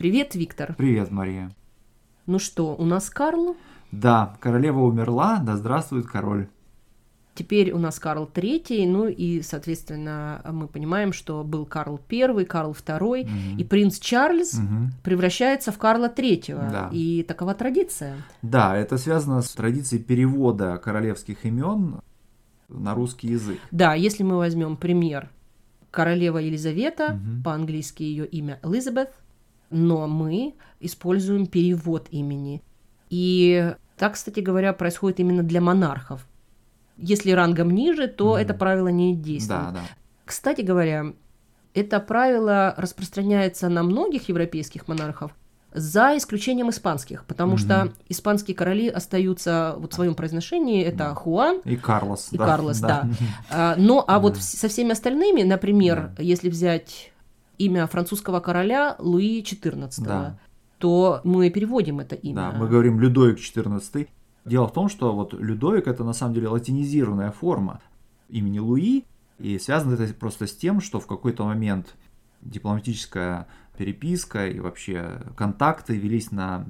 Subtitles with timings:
[0.00, 0.74] Привет, Виктор.
[0.78, 1.50] Привет, Мария.
[2.24, 3.54] Ну что, у нас Карл?
[3.92, 6.48] Да, королева умерла, да здравствует король.
[7.34, 12.72] Теперь у нас Карл III, ну и, соответственно, мы понимаем, что был Карл I, Карл
[12.72, 13.30] II, угу.
[13.58, 14.90] и принц Чарльз угу.
[15.04, 16.70] превращается в Карла III.
[16.70, 16.88] Да.
[16.92, 18.16] И такова традиция.
[18.40, 22.00] Да, это связано с традицией перевода королевских имен
[22.70, 23.58] на русский язык.
[23.70, 25.28] Да, если мы возьмем пример
[25.90, 27.42] королева Елизавета, угу.
[27.44, 29.12] по-английски ее имя Элизабет,
[29.70, 32.62] но мы используем перевод имени.
[33.08, 36.26] И так, кстати говоря, происходит именно для монархов.
[36.96, 39.60] Если рангом ниже, то mm это правило не действует.
[39.60, 39.80] Да, да.
[40.24, 41.06] Кстати говоря,
[41.74, 45.32] это правило распространяется на многих европейских монархов,
[45.72, 51.14] за исключением испанских, потому mm что испанские короли остаются вот в своем произношении, это да.
[51.14, 52.28] Хуан и Карлос.
[52.32, 52.88] И да, Карлос, да.
[52.88, 53.08] да.
[53.50, 56.22] А, но а вот со всеми остальными, например, да.
[56.22, 57.12] если взять
[57.60, 60.38] имя французского короля Луи XIV, да.
[60.78, 62.34] то мы переводим это имя.
[62.34, 64.08] Да, мы говорим Людовик XIV.
[64.46, 67.80] Дело в том, что вот Людовик это на самом деле латинизированная форма
[68.30, 69.04] имени Луи,
[69.38, 71.94] и связано это просто с тем, что в какой-то момент
[72.40, 76.66] дипломатическая переписка и вообще контакты велись на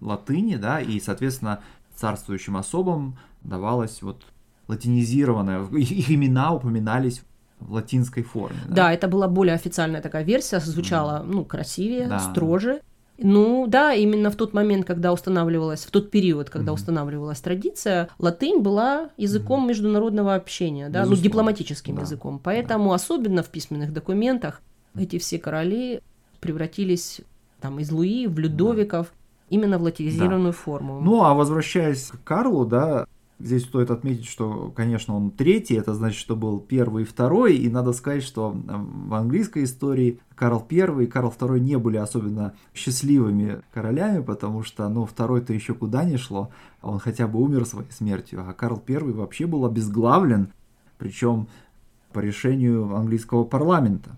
[0.00, 1.60] латыни, да, и, соответственно,
[1.94, 4.24] царствующим особам давалось вот
[4.68, 7.22] латинизированное, их имена упоминались
[7.60, 8.58] в латинской форме.
[8.68, 8.74] Да?
[8.74, 11.26] да, это была более официальная такая версия, звучала, mm.
[11.26, 12.18] ну, красивее, да.
[12.18, 12.80] строже.
[13.22, 16.74] Ну да, именно в тот момент, когда устанавливалась, в тот период, когда mm-hmm.
[16.74, 19.68] устанавливалась традиция, латынь была языком mm-hmm.
[19.68, 22.02] международного общения, да, ну дипломатическим да.
[22.02, 22.40] языком.
[22.42, 22.94] Поэтому да.
[22.94, 24.62] особенно в письменных документах
[24.98, 26.00] эти все короли
[26.40, 27.20] превратились
[27.60, 29.12] там из Луи в Людовиков да.
[29.50, 30.58] именно в латинизированную да.
[30.58, 31.00] форму.
[31.02, 33.04] Ну а возвращаясь к Карлу, да,
[33.40, 37.70] Здесь стоит отметить, что, конечно, он третий, это значит, что был первый и второй, и
[37.70, 43.62] надо сказать, что в английской истории Карл I и Карл II не были особенно счастливыми
[43.72, 46.50] королями, потому что, ну, второй-то еще куда не шло,
[46.82, 50.52] он хотя бы умер своей смертью, а Карл I вообще был обезглавлен,
[50.98, 51.48] причем
[52.12, 54.10] по решению английского парламента.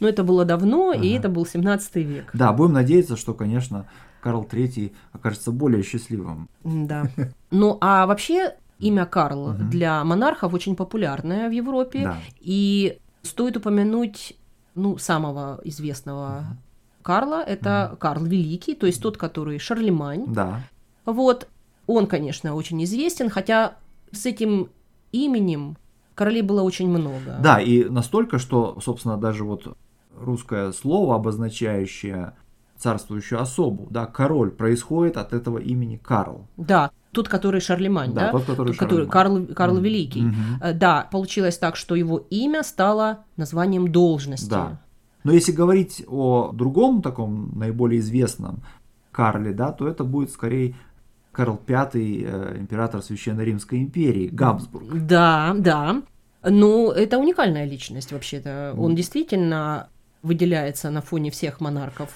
[0.00, 1.02] Но это было давно, ага.
[1.02, 2.30] и это был 17 век.
[2.32, 3.86] Да, будем надеяться, что, конечно,
[4.20, 6.48] Карл III окажется более счастливым.
[6.64, 7.08] Да.
[7.52, 9.64] Ну, а вообще имя Карл угу.
[9.64, 12.04] для монархов очень популярное в Европе.
[12.04, 12.18] Да.
[12.40, 14.36] И стоит упомянуть,
[14.76, 16.56] ну, самого известного угу.
[17.02, 17.96] Карла, это угу.
[17.98, 20.32] Карл Великий, то есть тот, который Шарлемань.
[20.32, 20.62] Да.
[21.04, 21.48] Вот,
[21.86, 23.76] он, конечно, очень известен, хотя
[24.12, 24.68] с этим
[25.12, 25.76] именем
[26.14, 27.38] королей было очень много.
[27.42, 29.76] Да, и настолько, что, собственно, даже вот
[30.16, 32.34] русское слово, обозначающее
[32.80, 36.46] царствующую особу, да, король происходит от этого имени Карл.
[36.56, 38.26] Да, тот, который Шарлемань, да?
[38.26, 39.78] Да, тот, который, который Карл, Карл.
[39.78, 40.22] Великий.
[40.22, 40.72] Mm-hmm.
[40.74, 44.48] Да, получилось так, что его имя стало названием должности.
[44.48, 44.80] Да.
[45.24, 48.62] Но если говорить о другом таком наиболее известном
[49.10, 50.76] Карле, да, то это будет скорее
[51.32, 54.86] Карл V, э, император Священной Римской империи, Габсбург.
[54.94, 56.02] Да, да.
[56.42, 58.74] Ну, это уникальная личность вообще-то.
[58.78, 59.88] Он действительно
[60.22, 62.10] выделяется на фоне всех монархов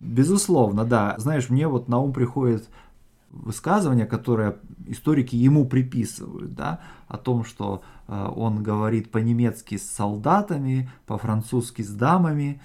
[0.00, 1.14] Безусловно, да.
[1.18, 2.68] Знаешь, мне вот на ум приходит
[3.30, 10.90] высказывание, которое историки ему приписывают, да, о том, что э, он говорит по-немецки с солдатами,
[11.06, 12.60] по-французски с дамами,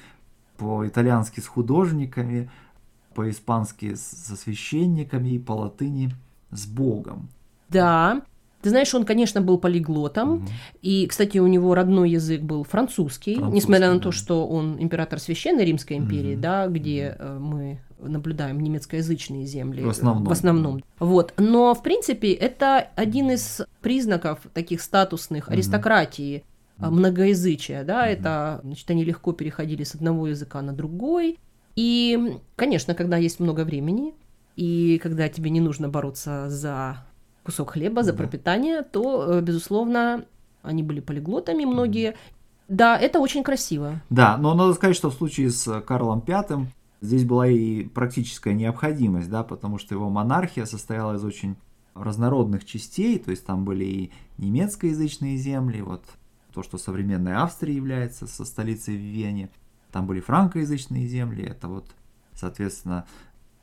[0.57, 2.49] по-итальянски с художниками,
[3.13, 6.15] по-испански со священниками и по-латыни
[6.51, 7.29] с Богом.
[7.69, 8.21] Да,
[8.63, 10.45] ты знаешь, он, конечно, был полиглотом, угу.
[10.81, 13.99] и, кстати, у него родной язык был французский, французский несмотря на да.
[13.99, 16.41] то, что он император Священной Римской империи, угу.
[16.41, 17.43] да, где угу.
[17.43, 20.23] мы наблюдаем немецкоязычные земли в основном.
[20.23, 20.83] В основном.
[20.99, 21.33] Вот.
[21.37, 26.45] Но, в принципе, это один из признаков таких статусных аристократии,
[26.79, 26.91] угу.
[26.91, 28.11] многоязычия, да, угу.
[28.11, 31.37] это, значит, они легко переходили с одного языка на другой,
[31.75, 34.13] и, конечно, когда есть много времени,
[34.55, 37.03] и когда тебе не нужно бороться за
[37.43, 40.25] кусок хлеба, за пропитание, то, э, безусловно,
[40.61, 42.15] они были полиглотами многие.
[42.67, 44.01] Да, это очень красиво.
[44.09, 46.67] Да, но надо сказать, что в случае с Карлом V
[47.01, 51.57] здесь была и практическая необходимость, да, потому что его монархия состояла из очень
[51.93, 56.03] разнородных частей, то есть там были и немецкоязычные земли, вот
[56.53, 59.49] то, что современная Австрия является со столицей в Вене,
[59.91, 61.87] там были франкоязычные земли, это вот,
[62.33, 63.05] соответственно,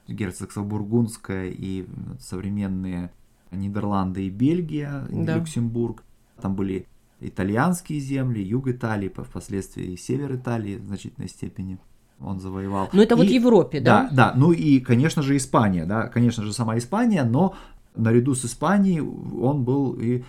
[0.07, 1.87] герцогство Бургундское и
[2.21, 3.11] современные
[3.51, 5.37] Нидерланды и Бельгия, да.
[5.37, 6.03] Люксембург.
[6.41, 6.87] Там были
[7.21, 11.79] итальянские земли, юг Италии, впоследствии север Италии в значительной степени
[12.21, 12.89] он завоевал.
[12.93, 14.09] Ну это и, вот в Европе, да?
[14.11, 14.35] Да, да.
[14.37, 17.55] Ну и, конечно же, Испания, да, конечно же, сама Испания, но
[17.97, 20.23] наряду с Испанией он был и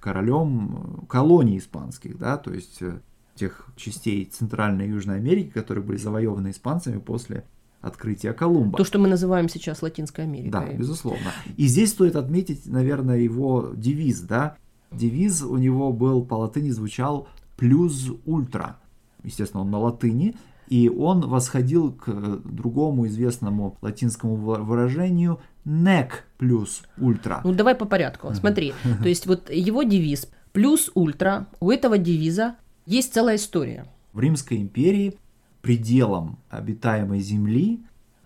[0.00, 3.00] королем колоний испанских, да, то есть э,
[3.34, 7.44] тех частей Центральной и Южной Америки, которые были завоеваны испанцами после
[7.80, 8.76] открытия Колумба.
[8.76, 10.50] То, что мы называем сейчас Латинской Америкой.
[10.50, 11.32] Да, безусловно.
[11.56, 14.56] И здесь стоит отметить, наверное, его девиз, да.
[14.90, 18.78] Девиз у него был по латыни звучал «плюс ультра».
[19.22, 20.36] Естественно, он на латыни,
[20.68, 22.08] и он восходил к
[22.44, 27.40] другому известному латинскому выражению «nec плюс ультра».
[27.44, 28.32] Ну, давай по порядку.
[28.34, 28.72] Смотри,
[29.02, 33.86] то есть вот его девиз «плюс ультра», у этого девиза есть целая история.
[34.12, 35.14] В Римской империи
[35.60, 37.80] пределом обитаемой земли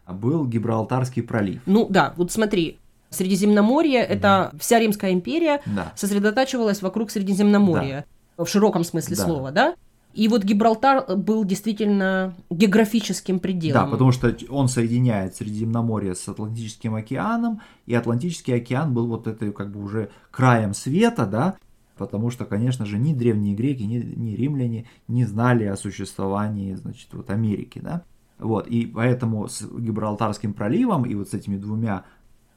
[0.06, 1.62] был Гибралтарский пролив.
[1.66, 2.78] Ну да, вот смотри,
[3.10, 5.92] Средиземноморье, mm это вся Римская империя да.
[5.96, 8.06] сосредотачивалась вокруг Средиземноморья,
[8.36, 8.44] да.
[8.44, 9.24] в широком смысле да.
[9.24, 9.74] слова, да?
[10.14, 13.86] И вот Гибралтар был действительно географическим пределом.
[13.86, 19.52] Да, потому что он соединяет Средиземноморье с Атлантическим океаном, и Атлантический океан был вот этой
[19.52, 21.56] как бы уже краем света, да,
[21.96, 27.08] потому что, конечно же, ни древние греки, ни, ни римляне не знали о существовании, значит,
[27.12, 28.02] вот Америки, да.
[28.38, 32.04] Вот, и поэтому с Гибралтарским проливом и вот с этими двумя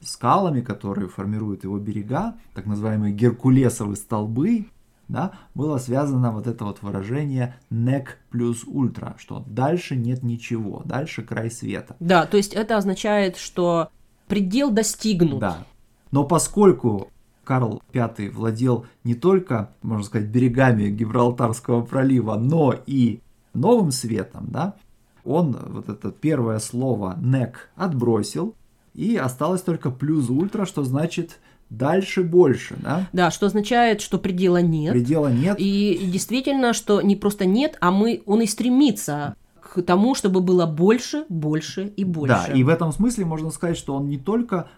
[0.02, 4.66] скалами, которые формируют его берега, так называемые геркулесовые столбы,
[5.08, 11.22] да, было связано вот это вот выражение «nec плюс ультра», что дальше нет ничего, дальше
[11.22, 11.96] край света.
[12.00, 13.90] Да, то есть это означает, что
[14.28, 15.40] предел достигнут.
[15.40, 15.66] Да.
[16.12, 17.12] Но поскольку
[17.46, 23.22] Карл V владел не только, можно сказать, берегами Гибралтарского пролива, но и
[23.54, 24.76] новым светом, да,
[25.24, 28.56] он вот это первое слово «nec» отбросил,
[28.94, 31.40] и осталось только плюс ультра, что значит
[31.70, 33.08] дальше больше, да?
[33.12, 34.94] Да, что означает, что предела нет.
[34.94, 35.58] Предела нет.
[35.60, 40.66] И действительно, что не просто нет, а мы, он и стремится к тому, чтобы было
[40.66, 42.46] больше, больше и больше.
[42.48, 44.70] Да, и в этом смысле можно сказать, что он не только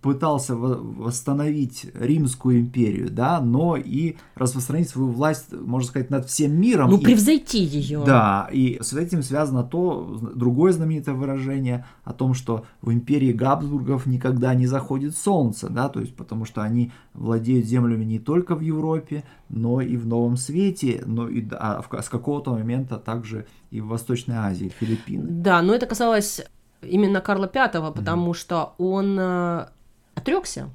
[0.00, 6.90] пытался восстановить Римскую империю, да, но и распространить свою власть, можно сказать, над всем миром.
[6.90, 8.02] Ну, превзойти ее.
[8.04, 14.06] Да, и с этим связано то, другое знаменитое выражение о том, что в империи Габсбургов
[14.06, 18.60] никогда не заходит солнце, да, то есть потому что они владеют землями не только в
[18.60, 23.88] Европе, но и в Новом Свете, но и а, с какого-то момента также и в
[23.88, 25.26] Восточной Азии, Филиппины.
[25.28, 26.42] Да, но это касалось
[26.82, 28.36] именно Карла V, потому mm-hmm.
[28.36, 29.66] что он э,
[30.28, 30.70] отрекся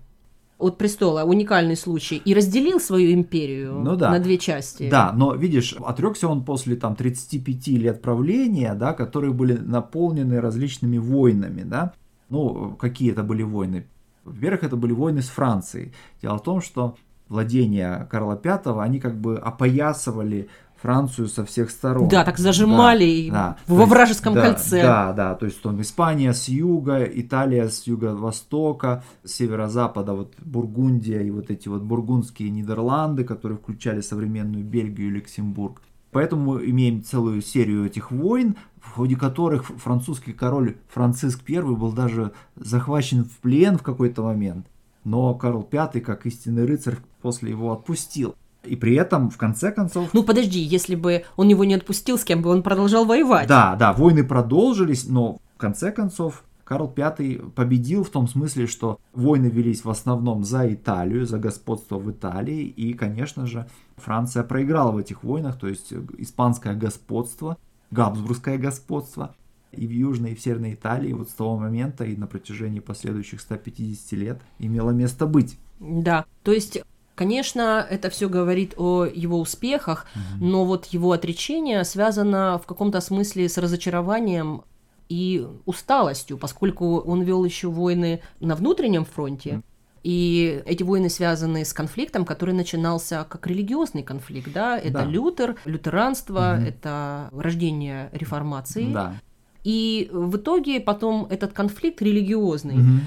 [0.58, 4.12] от престола, уникальный случай, и разделил свою империю ну, да.
[4.12, 4.90] на две части.
[4.90, 10.98] Да, но видишь, отрекся он после там 35 лет правления, да, которые были наполнены различными
[10.98, 11.94] войнами, да.
[12.30, 13.86] Ну, какие это были войны?
[14.24, 15.92] Во-первых, это были войны с Францией.
[16.22, 16.96] Дело в том, что
[17.28, 20.50] владения Карла V, они как бы опоясывали
[20.84, 22.10] Францию со всех сторон.
[22.10, 23.74] Да, так зажимали да, да.
[23.74, 24.84] во вражеском да, кольце.
[24.84, 31.32] Да, да, то есть там Испания с юга, Италия с юго-востока, северо-запада вот Бургундия и
[31.32, 35.82] вот эти вот бургундские Нидерланды, которые включали современную Бельгию и Люксембург.
[36.12, 41.94] Поэтому мы имеем целую серию этих войн, в ходе которых французский король Франциск I был
[41.94, 44.68] даже захвачен в плен в какой-то момент.
[45.06, 48.36] Но Карл V, как истинный рыцарь, после его отпустил.
[48.64, 50.10] И при этом, в конце концов...
[50.14, 53.48] Ну подожди, если бы он его не отпустил, с кем бы он продолжал воевать?
[53.48, 59.00] Да, да, войны продолжились, но в конце концов Карл V победил в том смысле, что
[59.14, 63.68] войны велись в основном за Италию, за господство в Италии, и, конечно же,
[63.98, 67.58] Франция проиграла в этих войнах, то есть испанское господство,
[67.92, 69.36] габсбургское господство,
[69.72, 73.42] и в Южной, и в Северной Италии вот с того момента и на протяжении последующих
[73.42, 75.58] 150 лет имело место быть.
[75.80, 76.82] Да, то есть
[77.16, 80.46] Конечно, это все говорит о его успехах, угу.
[80.46, 84.64] но вот его отречение связано в каком-то смысле с разочарованием
[85.10, 89.62] и усталостью, поскольку он вел еще войны на внутреннем фронте.
[90.02, 95.06] И эти войны связаны с конфликтом, который начинался как религиозный конфликт, да, это да.
[95.06, 96.68] Лютер, лютеранство, угу.
[96.68, 98.92] это рождение реформации.
[98.92, 99.22] Да.
[99.64, 103.00] И в итоге потом этот конфликт религиозный угу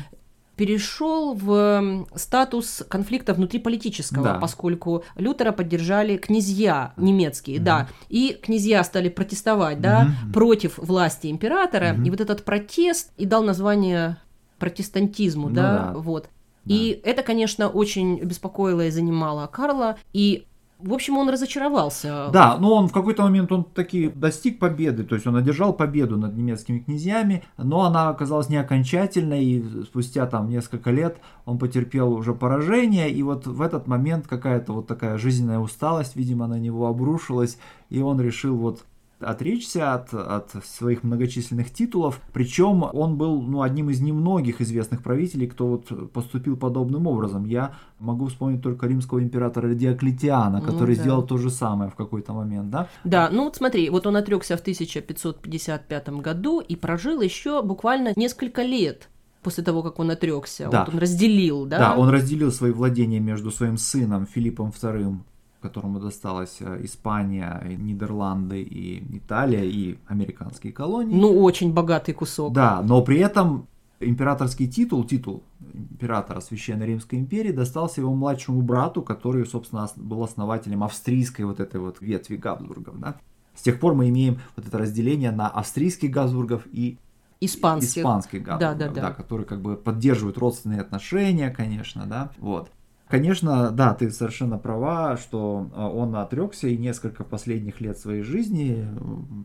[0.57, 4.35] перешел в статус конфликта внутриполитического, да.
[4.39, 11.29] поскольку Лютера поддержали князья немецкие, mm да, и князья стали протестовать, да, mm против власти
[11.29, 14.19] императора, mm и вот этот протест и дал название
[14.59, 16.31] протестантизму, ну, да, да, вот.
[16.65, 16.75] Да.
[16.75, 20.47] И это, конечно, очень беспокоило и занимало Карла, и
[20.78, 22.28] в общем, он разочаровался.
[22.33, 26.18] Да, но он в какой-то момент он таки достиг победы, то есть он одержал победу
[26.18, 32.12] над немецкими князьями, но она оказалась не окончательной, и спустя там несколько лет он потерпел
[32.12, 36.87] уже поражение, и вот в этот момент какая-то вот такая жизненная усталость, видимо, на него
[36.87, 38.85] обрушилась, и он решил вот
[39.21, 42.21] отречься от, от своих многочисленных титулов.
[42.33, 47.45] Причем он был ну, одним из немногих известных правителей, кто вот поступил подобным образом.
[47.45, 51.03] Я могу вспомнить только римского императора Диоклетиана, ну который ну, да.
[51.03, 52.89] сделал то же самое в какой-то момент, да?
[53.05, 58.63] Да, ну вот смотри, вот он отрекся в 1555 году и прожил еще буквально несколько
[58.63, 59.09] лет
[59.43, 60.69] после того, как он отрекся.
[60.71, 60.85] Да.
[60.85, 61.79] Вот он разделил, да?
[61.79, 65.19] Да, он разделил свои владения между своим сыном Филиппом II
[65.61, 71.19] которому досталась э, Испания, Нидерланды и Италия и американские колонии.
[71.19, 72.53] Ну, очень богатый кусок.
[72.53, 73.67] Да, но при этом
[74.01, 80.85] императорский титул, титул императора Священной Римской империи достался его младшему брату, который, собственно, был основателем
[80.85, 83.17] австрийской вот этой вот ветви Габсбургов, да.
[83.55, 86.99] С тех пор мы имеем вот это разделение на австрийских Габсбургов и
[87.41, 89.01] испанских, испанских Габсбургов, да, да, да.
[89.09, 92.71] да, которые как бы поддерживают родственные отношения, конечно, да, вот.
[93.09, 98.85] Конечно, да, ты совершенно права, что а, он отрекся и несколько последних лет своей жизни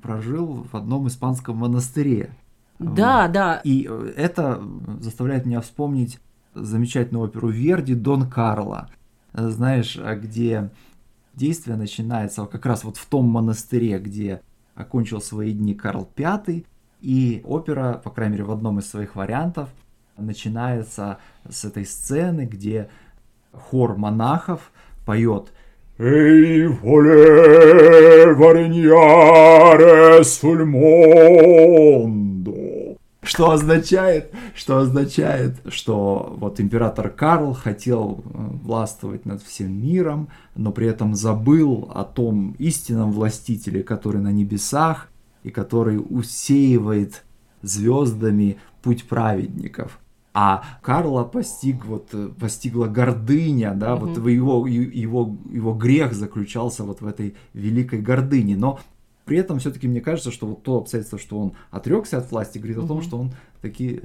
[0.01, 2.36] прожил в одном испанском монастыре.
[2.80, 3.62] Да, да.
[3.63, 4.63] И э, это
[5.00, 6.20] заставляет меня вспомнить
[6.56, 8.89] замечательную оперу Верди «Дон Карло».
[9.34, 10.72] Знаешь, а где
[11.36, 14.41] действие начинается как раз вот в том монастыре, где
[14.75, 16.63] окончил свои дни Карл V,
[17.01, 19.70] и опера, по крайней мере, в одном из своих вариантов,
[20.18, 22.89] начинается с этой сцены, где
[23.53, 24.72] хор монахов
[25.05, 25.51] поет
[25.98, 28.79] «Эй, воле вареньярес
[30.38, 31.81] фульмондо»,
[33.22, 38.29] что означает, что означает, что вот император Карл хотел э,
[38.63, 45.08] властвовать над всем миром, но при этом забыл о том истинном властителе, который на небесах
[45.43, 47.24] и который усеивает
[47.62, 50.00] звездами путь праведников
[50.33, 54.07] а Карла постиг вот э, постигла гордыня, да, угу.
[54.07, 58.79] вот его его его грех заключался вот в этой великой гордыне, но
[59.25, 62.77] при этом все-таки мне кажется, что вот то обстоятельство, что он отрекся от власти, говорит
[62.77, 62.85] угу.
[62.85, 64.03] о том, что он таки